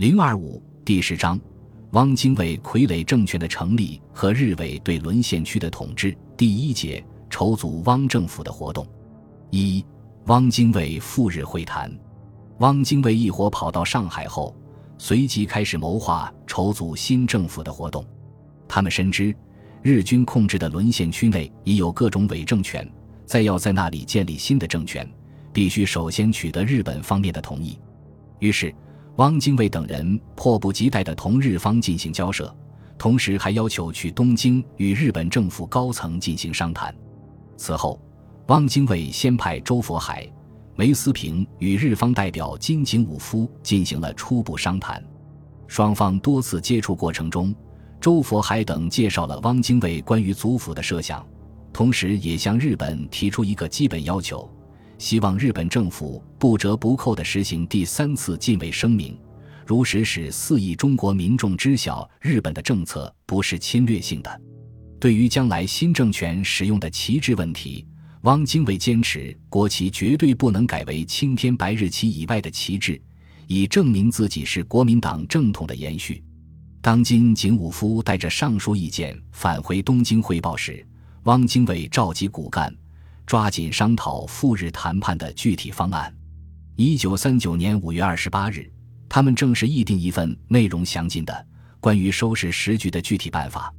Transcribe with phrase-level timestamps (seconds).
[0.00, 1.38] 零二五第十章，
[1.90, 6.16] 汪精卫傀儡政权的成立和日伪对沦陷区的统治。
[6.38, 8.88] 第一节，筹组汪政府的活动。
[9.50, 9.84] 一，
[10.24, 11.94] 汪精卫赴日会谈。
[12.60, 14.56] 汪精卫一伙跑到上海后，
[14.96, 18.02] 随即开始谋划筹组新政府的活动。
[18.66, 19.36] 他们深知，
[19.82, 22.90] 日军控制的沦陷区内已有各种伪政权，
[23.26, 25.06] 再要在那里建立新的政权，
[25.52, 27.78] 必须首先取得日本方面的同意。
[28.38, 28.74] 于是。
[29.20, 32.50] 汪精卫等人迫不及待地同日方进行交涉，
[32.96, 36.94] 同时还要求去东京与日本政府高层进行商谈。
[37.54, 38.00] 此后，
[38.46, 40.26] 汪精卫先派周佛海、
[40.74, 45.04] 梅思平与日方代表金井武夫进行了初步商谈。
[45.66, 47.54] 双方多次接触过程中，
[48.00, 51.22] 周佛海等介绍了汪精卫关于祖府的设想，
[51.74, 54.50] 同时也向日本提出一个基本要求。
[55.00, 59.18] 希望日本政府不折不扣地实行第三次禁卫声明，
[59.66, 64.40] 如实使四亿中国民众知晓日本的政策不是侵略性的。
[65.00, 67.86] 对于将来新政权使用的旗帜问题，
[68.24, 73.00] 汪精卫坚持国旗绝对不能改为青天白日旗以外的旗帜，
[73.46, 76.22] 以证明自己是国民党正统的延续。
[76.82, 80.86] 当今景武夫带着上述意见返回东京汇报时，
[81.22, 82.70] 汪精卫召集骨干。
[83.30, 86.12] 抓紧商讨赴日谈判的具体方案。
[86.74, 88.68] 一九三九年五月二十八日，
[89.08, 91.46] 他们正式议定一份内容详尽的
[91.78, 93.72] 关于收拾时局的具体办法。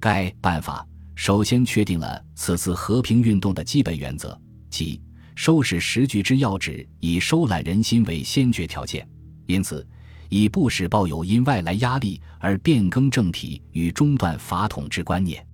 [0.00, 4.36] 该办法首先确定了此次和平运动的基本原则，
[4.68, 5.00] 即
[5.36, 9.08] 收拾时局之要旨以收揽人心为先决条件。
[9.46, 9.86] 因此，
[10.28, 15.46] 以不使抱有因外来压力而变更政体与中断法统之观念，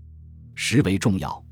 [0.54, 1.43] 实为重要。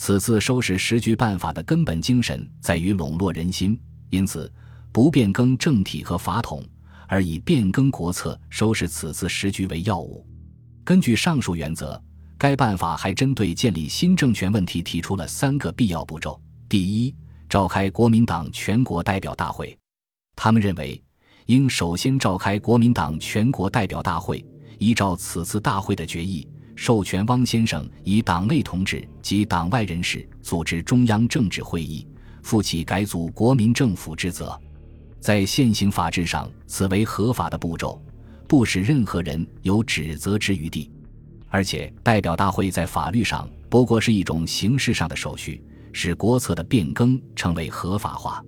[0.00, 3.76] 此次收拾时局办法的根本精神在于笼络人心，
[4.10, 4.50] 因此
[4.92, 6.64] 不变更政体和法统，
[7.08, 10.24] 而以变更国策收拾此次时局为要务。
[10.84, 12.00] 根据上述原则，
[12.38, 17.12] 该办法还针对建立新政权问题提出了三个必要步骤：第一，
[17.48, 19.76] 召开国民党全国代表大会。
[20.36, 21.02] 他们认为，
[21.46, 24.46] 应首先召开国民党全国代表大会，
[24.78, 26.48] 依照此次大会的决议。
[26.80, 32.06] 授权汪先生以党内同志及党外人士组织中央政治会议，
[32.44, 34.56] 负起改组国民政府之责。
[35.18, 38.00] 在现行法制上，此为合法的步骤，
[38.46, 40.88] 不使任何人有指责之余地。
[41.48, 45.60] 而且，代表大会在法律上不过是一种形式上的手续，
[45.92, 48.40] 使国策的变更成为合法化。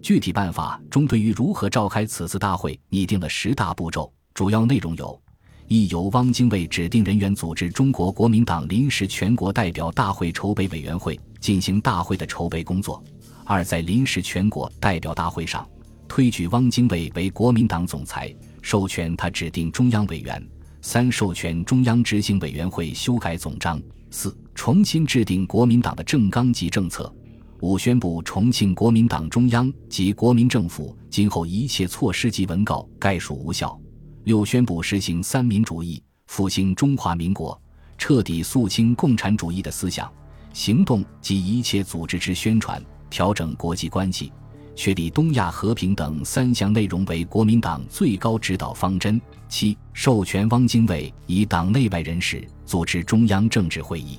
[0.00, 5.22] 具体办法中对于如何召开此次大会拟定了十大步骤，主要内容有。
[5.68, 13.02] 一由汪精卫指定人员组织中国国民党临时全国代表大会筹备委员会，进行大会的筹备工作；
[13.44, 15.68] 二在临时全国代表大会上
[16.06, 18.32] 推举汪精卫为国民党总裁，
[18.62, 20.40] 授权他指定中央委员；
[20.82, 23.76] 三授权中央执行委员会修改总章；
[24.12, 27.12] 四重新制定国民党的政纲及政策；
[27.60, 33.76] 五宣布重庆国民党中央及国民政府今后一切措施及文告概属无效。
[34.26, 37.56] 六宣布实行三民主义，复兴中华民国，
[37.96, 40.12] 彻底肃清共产主义的思想
[40.52, 44.32] 行动及一切组织之宣传，调整国际关系，
[44.74, 49.22] 确立东亚和平等三项内容为国民党最高指导方针。
[49.48, 54.18] 七授权汪精卫以党内外人士组织中央政治会议，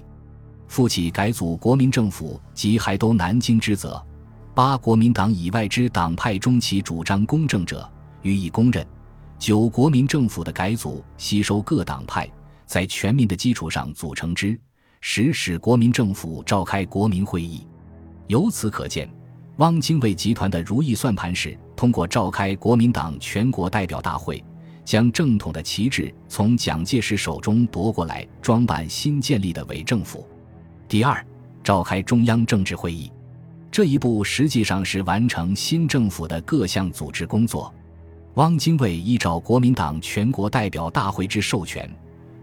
[0.69, 4.01] 负起改组国民政府及海都南京之责。
[4.56, 7.91] 八国民党以外之党派中其主张公正者
[8.22, 8.88] 予以公认。
[9.40, 12.30] 九国民政府的改组，吸收各党派，
[12.66, 14.59] 在全民的基础上组成之。
[15.00, 17.66] 十使国民政府召开国民会议。
[18.26, 19.08] 由此可见，
[19.58, 24.44] 汪精卫集团的如意算盘是通过召开国民党全国代表大会，
[24.84, 30.28] 将正统的旗帜从蒋介石手中夺过来，装扮新建立的伪政府。
[30.88, 31.26] 第二，
[31.64, 33.12] 召开中央政治会议。
[33.70, 37.72] 这一步实际上是完成新政府的各项组织工作。
[38.38, 41.90] 汪精卫依照国民党全国代表大会之授权，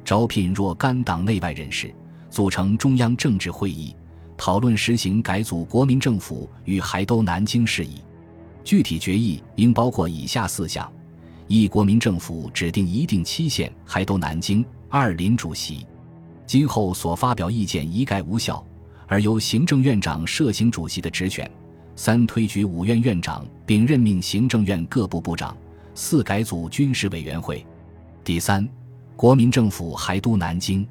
[0.04, 1.94] 招聘若干党内外人士，
[2.28, 3.94] 组成中央政治会议，
[4.36, 8.00] 讨论实行改组国民政府与海都南京事宜。
[8.64, 10.92] 具体决议应包括以下四项：
[11.46, 15.86] 一、国民政府指定一定期限海都南京；二、林主席，
[16.44, 18.66] 今后所发表意见一概无效，
[19.06, 21.48] 而由行政院长设行主席的职权；
[21.94, 25.56] 三、推举五院院长，并任命行政院各部部长。
[25.94, 27.64] 四改组军事委员会，
[28.24, 28.68] 第三，
[29.14, 30.86] 国民政府还都南京，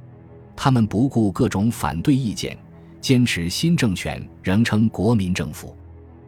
[0.55, 2.57] 他们不顾各种反对意见，
[3.01, 5.75] 坚持新政权仍称国民政府。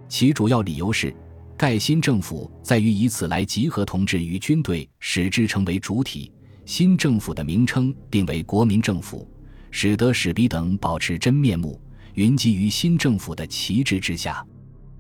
[0.09, 1.15] 其主要理由是，
[1.55, 6.31] 盖新政府在于以此来集合同志与军队，使之成为主体。
[6.65, 9.25] 新政府的名称定为国民政府，
[9.71, 11.79] 使得史比等保持真面目，
[12.15, 14.45] 云集于新政府的旗帜之下。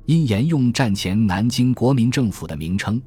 [0.05, 3.01] 因沿用战前南京国民政府的名称，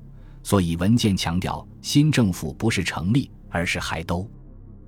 [0.48, 4.26] 所以文件强调新政府不是成立，而是海都。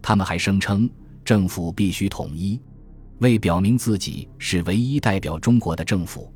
[0.00, 0.88] 他们还声称
[1.22, 2.58] 政府必须统一，
[3.18, 6.32] 为表明自己是唯一代表中国的政府。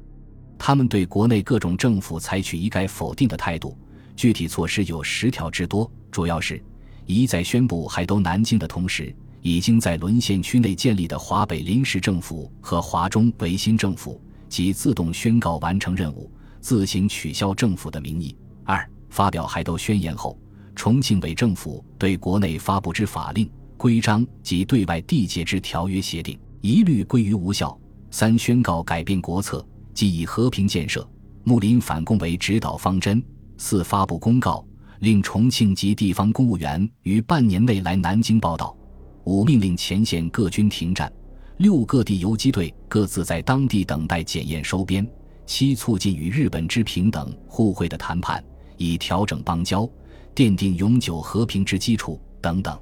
[0.59, 3.75] 他们对国内各种政府采取一概否定的态度。
[4.15, 6.63] 具体措施有十条之多，主要是：
[7.07, 14.21] 一，在宣布海都南京的同时，已经在沦陷区内建立的华北临时政府和华中维新政府。
[14.51, 16.31] 即自动宣告完成任务，
[16.61, 18.37] 自行取消政府的名义。
[18.65, 20.37] 二、发表海都宣言后，
[20.75, 27.79] 重庆伪政府对国内发布之法令、规章及对外缔结之条约协定，一律归于无效。
[28.11, 29.65] 三、宣告改变国策，
[29.95, 31.09] 即以和平建设、
[31.45, 33.23] 睦邻反共为指导方针。
[33.57, 34.67] 四、发布公告，
[34.99, 38.77] 令重庆及地方公务员于半年内来南京报道。
[39.23, 41.13] 五、命令前线各军停战。
[41.59, 45.09] 六各地游击队各自在当地等待检验收编。
[45.47, 48.43] 七促进与日本之平等互惠的谈判，
[48.77, 49.89] 以调整邦交，
[50.35, 52.79] 奠定永久和平之基础等等。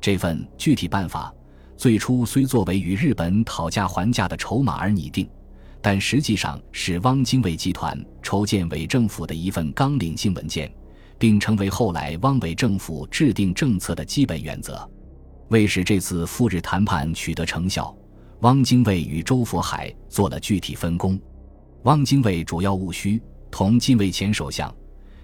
[0.00, 1.32] 这份具体办法
[1.76, 5.28] 最初虽作为与日本讨价还价的筹码而拟定，
[5.80, 10.72] 但实际上是汪精卫集团筹建伪政府的一份纲领性文件，
[11.18, 14.88] 并成为后来汪伪政府制定政策的基本原则。
[15.48, 17.94] 为使这次赴日谈判取得成效。
[18.40, 21.20] 汪精卫与周佛海做了具体分工，
[21.82, 24.74] 汪精卫主要务虚，同近卫前首相、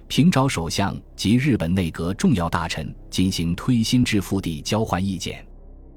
[0.08, 5.37] 平沼首相及日本内阁重要大臣进行推心置腹地交换意见；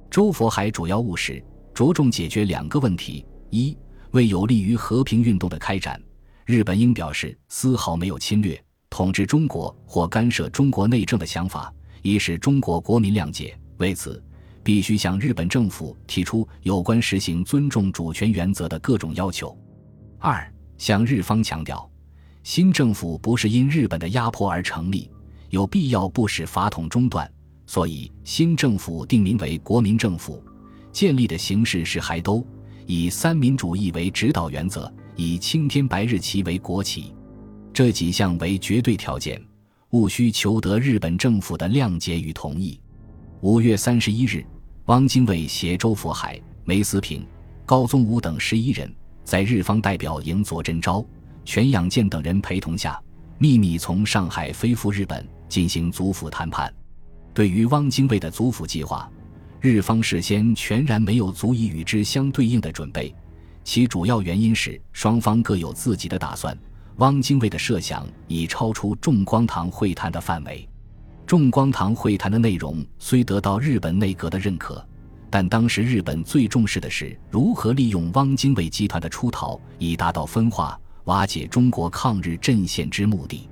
[0.10, 3.78] 周佛海主要务实，着重解决两个问题：一，
[4.12, 6.02] 为有利于和平运动的开展，
[6.46, 8.60] 日本应表示丝毫没有侵略、
[8.90, 13.58] 统治中国或干涉中国内政的想法，以使中国国民谅解。
[13.78, 14.24] 为此。
[14.62, 19.58] 必须向日本政府提出有关实行尊重主权原则的各种要求。
[20.20, 21.90] 二，向日方强调，
[22.44, 25.10] 新政府不是因日本的压迫而成立，
[25.50, 27.30] 有必要不使法统中断，
[27.66, 30.42] 所以新政府定名为国民政府，
[30.92, 32.46] 建立的形式是海都，
[32.86, 37.14] 以三民主义为指导原则，以青天白日旗为国旗。
[37.74, 39.40] 这几项为绝对条件，
[39.92, 42.80] 务须求得日本政府的谅解与同意。
[43.42, 44.44] 五月三十一日，
[44.86, 47.26] 汪精卫携周佛海、梅思平、
[47.66, 48.94] 高宗武等十一人，
[49.24, 51.06] 在日方代表营佐真昭、
[51.50, 53.02] 全养健等人陪同下，
[53.40, 56.72] 秘密从上海飞赴日本进行祖府谈判。
[57.34, 59.12] 对于汪精卫的祖府计划，
[59.60, 63.12] 日方事先全然没有足以与之相对应的准备，
[63.64, 66.56] 其主要原因是双方各有自己的打算。
[66.98, 70.70] 汪精卫的设想已超出众光堂会谈的范围。
[71.26, 74.88] 众光堂会谈的内容虽得到日本内阁的认可，
[75.32, 83.50] 但当时日本最重视的是如何利用汪精卫集团的出逃，以达到分化、瓦解中国抗日阵线之目的。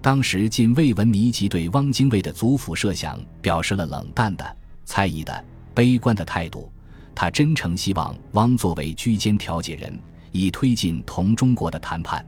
[0.00, 5.44] 当时近未闻迷及对汪精卫的祖府设想表示了冷淡的、猜疑的、
[5.74, 6.70] 悲观的态度。
[7.12, 9.98] 他真诚希望汪作为居间调解人，
[10.30, 12.24] 以推进同中国的谈判。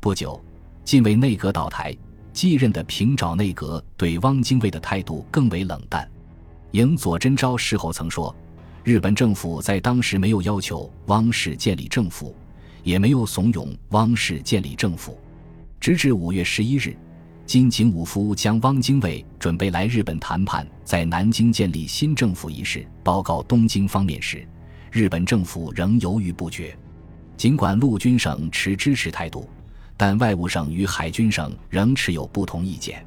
[0.00, 0.42] 不久，
[0.82, 1.94] 近卫内阁倒台。
[2.32, 6.06] 继任的平沼内阁对汪精卫的态度更为冷淡。
[6.72, 8.34] 营佐真昭事后曾说
[8.84, 12.34] ：“日本政府在当时没有要求汪氏建立政府，
[12.86, 15.18] 也没有怂恿汪氏建立政府。
[15.80, 16.96] 直至五月十一日，
[17.44, 24.46] 金井武夫将汪精卫准备来日本谈判，在南京建立新政府一事报告东京方面时，
[24.92, 26.78] 日本政府仍犹豫不决。
[27.36, 29.50] 尽管陆军省持支持态度。”
[29.98, 33.02] 但外务省与海军省仍持有不同意见，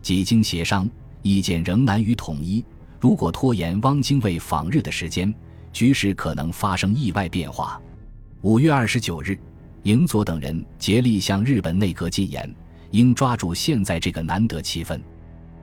[0.00, 0.88] 几经协商，
[1.22, 2.64] 意见仍难于统一。
[3.00, 5.34] 如果拖延汪精卫访日的时间，
[5.72, 7.82] 局势可能发生意外变化。
[8.42, 9.38] 五月二十九日，
[9.82, 12.50] 影佐等人竭力向日本内阁进言，
[12.90, 14.98] 应抓住现在这个难得气氛。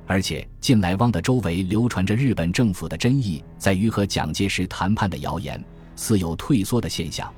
[0.06, 5.60] 而且，近来汪的周围流传着日本政府的真意在于和蒋介石谈判的谣言，
[5.96, 7.34] 似有退缩的现象。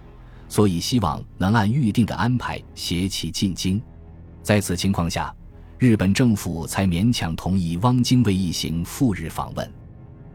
[0.50, 3.82] 所以希望能按预定的安排携其进京，
[4.44, 5.34] 在此情况下，
[5.78, 9.72] 日本政府才勉强同意汪精卫一行赴日访问。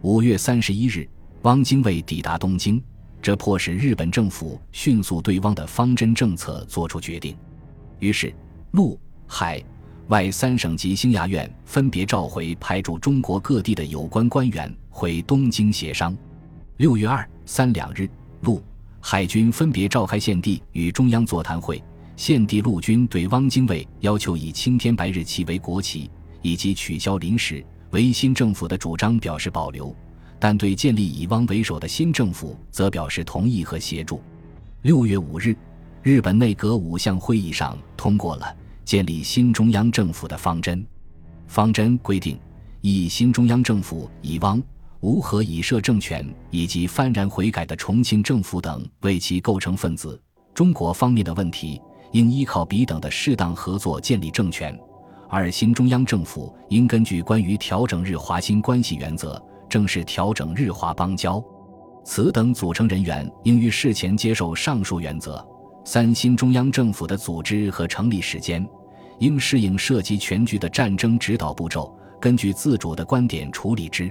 [0.00, 1.06] 五月三十一日，
[1.42, 2.82] 汪精卫抵达东京，
[3.24, 7.34] 这迫使日本政府迅速对汪的方针政策作出决定。
[7.98, 8.30] 于是，
[8.72, 9.64] 陆、海、
[10.08, 16.14] 外三省级兴亚院分别召回派驻中国各地的有关官员回东京协商。
[16.76, 18.06] 六月二、三两日，
[18.42, 18.62] 陆。
[19.00, 21.82] 海军分别召开献帝与中央座谈会，
[22.16, 26.10] 献帝陆军对汪精卫要求以青天白日旗为国旗，
[26.42, 29.96] 以及取消临时维新政府的主张表示保留，
[30.38, 34.20] 但对建立以汪为首的新政府则表示同意和协助。
[34.82, 35.56] 六月五日，
[36.02, 40.84] 日本内阁五项会议上通过了建立新中央政府的方针。
[41.46, 42.38] 方针规定，
[42.80, 44.62] 以新中央政府以汪、
[45.00, 50.20] 吴和以设政权以及幡然悔改的重庆政府等为其构成分子。
[50.54, 51.80] 中国方面的问题。
[52.12, 54.78] 应依靠彼等的适当合作建立政权，
[55.28, 61.42] 而新中央政府应根据关于调整日华新关系原则，正式调整日华邦交。
[62.04, 65.44] 此等组成人员应于事前接受上述原则。
[65.84, 68.64] 三新中央政府的组织和成立时间，
[69.18, 74.08] 应适应涉及全局的战争指导步骤，根据自主的观点处理之。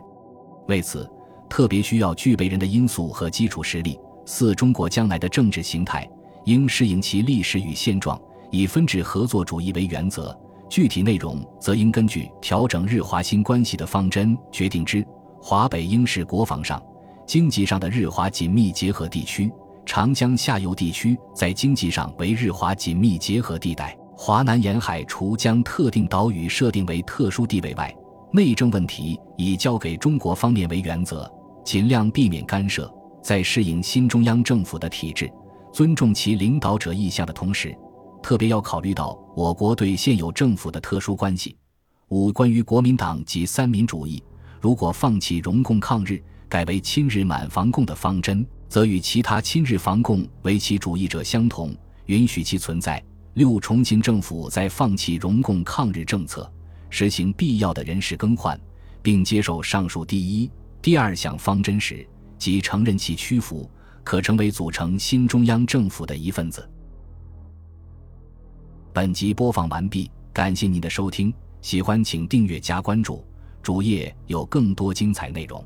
[0.68, 1.10] 为此，
[1.48, 3.98] 特别需要具备人的因素和基础实力。
[4.26, 6.06] 四中国将来的政治形态。
[6.44, 10.38] 应适应其历史与现状，以分治合作主义为原则，
[10.70, 15.08] 具体内容则应根据调整日华新关系的方针决定之。
[15.46, 16.82] 华北应是国防上、
[17.28, 19.52] 经济上的日华紧密结合地区，
[19.86, 23.94] 长江下游地区在经济上为日华紧密结合地带。
[24.16, 27.94] 华南沿海除将特定岛屿设定为特殊地位外，
[28.32, 31.30] 内政问题以交给中国方面为原则，
[31.66, 32.90] 尽量避免干涉，
[33.22, 35.30] 在适应新中央政府的体制。
[35.74, 37.76] 尊重其领导者意向的同时，
[38.22, 41.58] 特别要考虑到我国对现有政府的特殊关系。
[42.08, 44.24] 五、关于国民党及三民主义，
[44.64, 53.04] 如果放弃容共抗日，改为亲日满防共的方针，则与其他亲日防共为其主义者相同，允许其存在。
[53.34, 56.50] 六、重庆政府在放弃容共抗日政策，
[56.90, 58.58] 实行必要的人事更换，
[59.02, 60.50] 并接受上述第一、
[60.82, 63.70] 第二项方针时，即承认其屈服。
[64.02, 66.70] 可成为组成新中央政府的一份子。
[68.94, 73.26] 本集播放完毕，感谢您的收听，喜欢请订阅加关注，
[73.64, 75.66] 主页有更多精彩内容。